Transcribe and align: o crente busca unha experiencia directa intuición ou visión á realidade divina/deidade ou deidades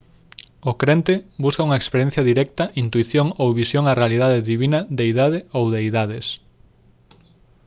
o 0.69 0.71
crente 0.81 1.13
busca 1.45 1.65
unha 1.67 1.79
experiencia 1.81 2.27
directa 2.31 2.63
intuición 2.83 3.27
ou 3.41 3.55
visión 3.61 3.83
á 3.91 3.93
realidade 4.01 4.45
divina/deidade 4.51 5.39
ou 5.57 5.63
deidades 5.75 6.25